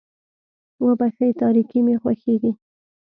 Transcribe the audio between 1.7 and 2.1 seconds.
مې